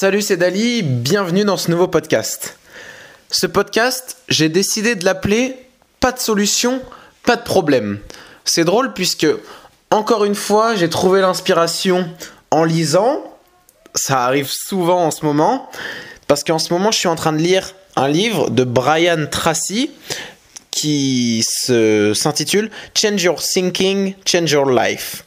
[0.00, 2.56] Salut, c'est Dali, bienvenue dans ce nouveau podcast.
[3.32, 5.56] Ce podcast, j'ai décidé de l'appeler
[5.98, 6.80] Pas de solution,
[7.24, 7.98] pas de problème.
[8.44, 9.26] C'est drôle puisque,
[9.90, 12.08] encore une fois, j'ai trouvé l'inspiration
[12.52, 13.24] en lisant.
[13.96, 15.68] Ça arrive souvent en ce moment,
[16.28, 19.90] parce qu'en ce moment, je suis en train de lire un livre de Brian Tracy
[20.70, 25.24] qui s'intitule Change Your Thinking, Change Your Life.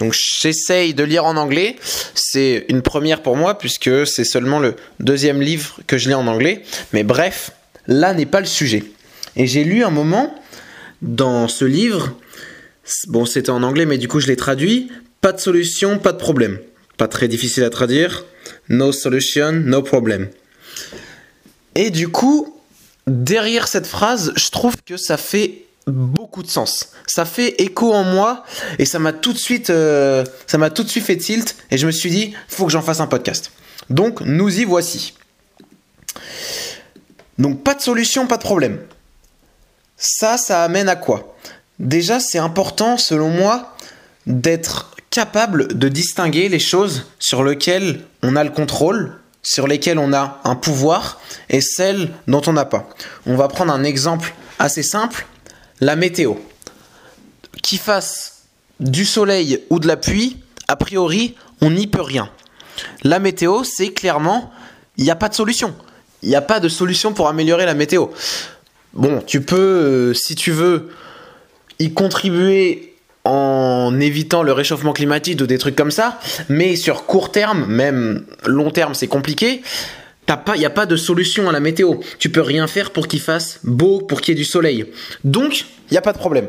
[0.00, 1.76] Donc j'essaye de lire en anglais.
[2.14, 6.26] C'est une première pour moi puisque c'est seulement le deuxième livre que je lis en
[6.26, 6.62] anglais.
[6.92, 7.52] Mais bref,
[7.86, 8.84] là n'est pas le sujet.
[9.36, 10.34] Et j'ai lu un moment
[11.02, 12.14] dans ce livre,
[13.08, 14.90] bon c'était en anglais mais du coup je l'ai traduit,
[15.20, 16.58] pas de solution, pas de problème.
[16.96, 18.24] Pas très difficile à traduire.
[18.68, 20.28] No solution, no problem.
[21.74, 22.58] Et du coup,
[23.06, 26.90] derrière cette phrase, je trouve que ça fait beaucoup de sens.
[27.06, 28.44] Ça fait écho en moi
[28.78, 31.78] et ça m'a tout de suite, euh, ça m'a tout de suite fait tilt et
[31.78, 33.52] je me suis dit, faut que j'en fasse un podcast.
[33.88, 35.14] Donc nous y voici.
[37.38, 38.80] Donc pas de solution, pas de problème.
[39.96, 41.36] Ça, ça amène à quoi?
[41.78, 43.76] Déjà, c'est important, selon moi,
[44.26, 50.12] d'être capable de distinguer les choses sur lesquelles on a le contrôle, sur lesquelles on
[50.12, 52.88] a un pouvoir, et celles dont on n'a pas.
[53.26, 55.26] On va prendre un exemple assez simple
[55.80, 56.34] la météo.
[57.62, 58.44] Qu'il fasse
[58.80, 62.30] du soleil ou de la pluie, a priori, on n'y peut rien.
[63.02, 64.52] La météo, c'est clairement,
[64.96, 65.74] il n'y a pas de solution.
[66.22, 68.08] Il n'y a pas de solution pour améliorer la météo.
[68.92, 70.90] Bon, tu peux, euh, si tu veux,
[71.78, 76.18] y contribuer en évitant le réchauffement climatique ou des trucs comme ça,
[76.48, 79.62] mais sur court terme, même long terme, c'est compliqué
[80.54, 81.94] il n'y a pas de solution à la météo.
[82.18, 84.86] Tu peux rien faire pour qu'il fasse beau, pour qu'il y ait du soleil.
[85.24, 86.48] Donc, n'y a pas de problème.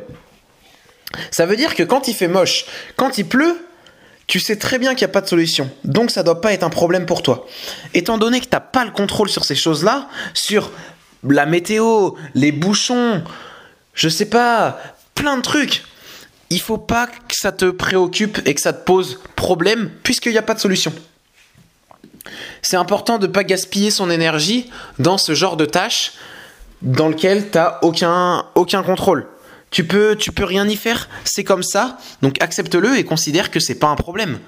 [1.32, 3.56] Ça veut dire que quand il fait moche, quand il pleut,
[4.28, 5.72] tu sais très bien qu'il n'y a pas de solution.
[5.86, 7.48] Donc ça doit pas être un problème pour toi.
[7.94, 10.72] Étant donné que tu n'as pas le contrôle sur ces choses-là, sur
[11.24, 13.24] la météo, les bouchons,
[13.94, 14.80] je sais pas,
[15.16, 15.84] plein de trucs,
[16.50, 20.38] il faut pas que ça te préoccupe et que ça te pose problème puisqu'il n'y
[20.38, 20.94] a pas de solution
[22.62, 26.14] c'est important de ne pas gaspiller son énergie dans ce genre de tâches
[26.82, 29.28] dans lequel tu n'as aucun, aucun contrôle.
[29.70, 33.60] Tu peux, tu peux rien y faire, c'est comme ça, donc accepte-le et considère que
[33.60, 34.40] c'est pas un problème.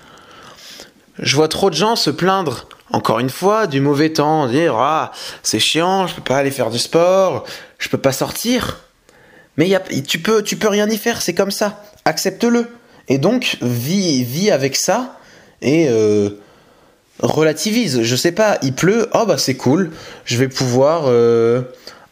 [1.18, 5.12] Je vois trop de gens se plaindre, encore une fois, du mauvais temps, dire ah
[5.44, 7.46] c'est chiant, je peux pas aller faire du sport,
[7.78, 8.80] je peux pas sortir.
[9.58, 11.84] Mais y a, tu peux, tu peux rien y faire, c'est comme ça.
[12.06, 12.68] Accepte-le
[13.10, 15.20] et donc vis, vis avec ça
[15.62, 16.30] et euh,
[17.22, 18.02] relativise.
[18.02, 19.92] Je sais pas, il pleut, oh bah c'est cool,
[20.26, 21.62] je vais pouvoir euh,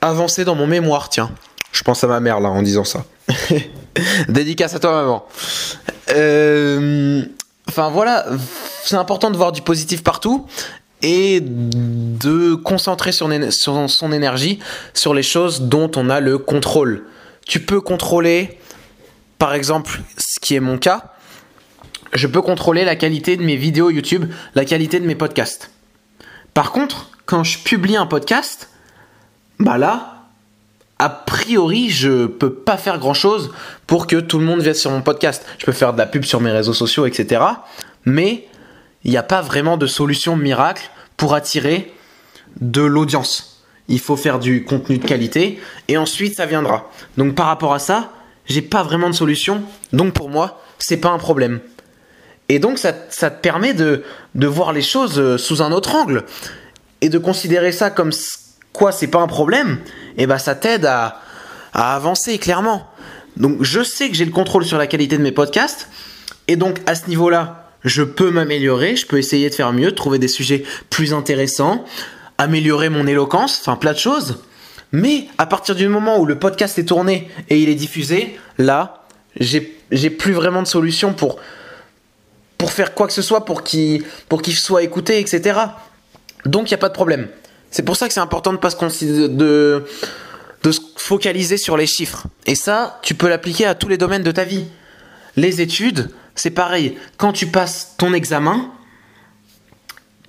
[0.02, 1.32] avancer dans mon mémoire, tiens.
[1.72, 3.06] Je pense à ma mère là en disant ça.
[4.30, 5.26] Dédicace à toi maman.
[6.12, 7.24] Euh,
[7.70, 8.26] enfin voilà,
[8.84, 10.46] c'est important de voir du positif partout
[11.02, 14.60] et de concentrer sur son énergie
[14.94, 17.06] sur les choses dont on a le contrôle.
[17.46, 18.58] Tu peux contrôler,
[19.38, 21.14] par exemple, ce qui est mon cas,
[22.14, 24.26] je peux contrôler la qualité de mes vidéos YouTube,
[24.56, 25.72] la qualité de mes podcasts.
[26.54, 28.70] Par contre, quand je publie un podcast,
[29.60, 30.18] bah là,
[31.00, 33.52] a priori, je peux pas faire grand chose
[33.86, 35.46] pour que tout le monde vienne sur mon podcast.
[35.60, 37.42] Je peux faire de la pub sur mes réseaux sociaux, etc.
[38.06, 38.48] Mais
[39.04, 41.94] il n'y a pas vraiment de solution miracle pour attirer
[42.60, 43.64] de l'audience.
[43.88, 46.90] Il faut faire du contenu de qualité et ensuite ça viendra.
[47.18, 48.12] Donc par rapport à ça,
[48.46, 49.64] j'ai pas vraiment de solution.
[49.94, 51.60] Donc pour moi, c'est pas un problème.
[52.50, 54.04] Et donc ça, te permet de,
[54.36, 56.24] voir les choses euh, sous un autre angle
[57.02, 58.12] et de considérer ça comme
[58.74, 59.80] quoi c'est pas un problème.
[60.18, 61.22] Et bah ça t'aide à,
[61.74, 62.88] avancer clairement.
[63.36, 65.90] Donc je sais que j'ai le contrôle sur la qualité de mes podcasts
[66.48, 69.96] et donc à ce niveau-là, je peux m'améliorer, je peux essayer de faire mieux, de
[69.96, 71.86] trouver des sujets plus intéressants,
[72.38, 74.44] améliorer mon éloquence, enfin plein de choses.
[74.92, 79.04] Mais à partir du moment où le podcast est tourné et il est diffusé, là,
[79.40, 81.38] j'ai plus vraiment de solution pour
[82.58, 85.60] pour faire quoi que ce soit pour qu'il pour qu'il soit écouté, etc.
[86.46, 87.28] Donc il n'y a pas de problème.
[87.72, 89.86] C'est pour ça que c'est important de pas se de,
[90.64, 92.28] de se focaliser sur les chiffres.
[92.46, 94.66] Et ça, tu peux l'appliquer à tous les domaines de ta vie.
[95.36, 96.98] Les études, c'est pareil.
[97.18, 98.72] Quand tu passes ton examen,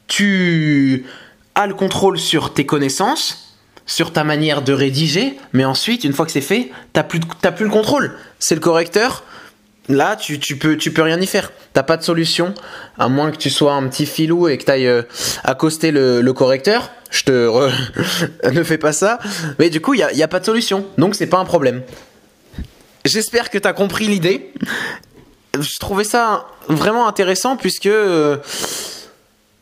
[0.06, 1.06] tu
[1.54, 3.56] as le contrôle sur tes connaissances,
[3.86, 7.20] sur ta manière de rédiger, mais ensuite, une fois que c'est fait, tu n'as plus,
[7.20, 8.16] plus le contrôle.
[8.38, 9.22] C'est le correcteur
[9.88, 11.50] Là, tu, peux, rien y faire.
[11.72, 12.52] T'as pas de solution,
[12.98, 15.02] à moins que tu sois un petit filou et que tu ailles euh,
[15.44, 16.90] accoster le, correcteur.
[17.10, 19.18] Je te ne fais pas ça.
[19.58, 20.86] Mais du coup, il n'y a, a, pas de solution.
[20.98, 21.82] Donc, c'est pas un problème.
[23.04, 24.52] J'espère que tu as compris l'idée.
[25.58, 28.36] Je trouvais ça vraiment intéressant puisque euh,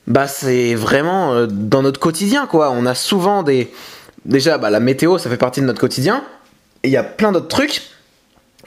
[0.07, 2.71] bah c'est vraiment euh, dans notre quotidien quoi.
[2.71, 3.73] On a souvent des
[4.25, 6.25] déjà bah, la météo ça fait partie de notre quotidien
[6.87, 7.83] il y a plein d'autres trucs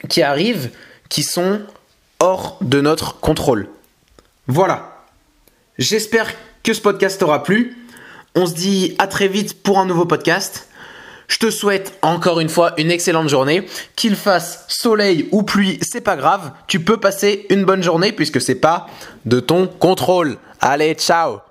[0.08, 0.70] qui arrivent
[1.10, 1.60] qui sont
[2.20, 3.68] hors de notre contrôle.
[4.46, 5.04] Voilà.
[5.76, 7.76] J'espère que ce podcast t'aura plu.
[8.34, 10.68] On se dit à très vite pour un nouveau podcast.
[11.28, 13.66] Je te souhaite encore une fois une excellente journée.
[13.96, 16.52] Qu'il fasse soleil ou pluie, c'est pas grave.
[16.66, 18.86] Tu peux passer une bonne journée puisque c'est pas
[19.26, 20.38] de ton contrôle.
[20.60, 21.49] Allez, ciao